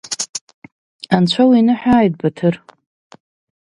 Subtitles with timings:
[1.15, 2.55] Анцәа уиныҳәааит, Баҭыр!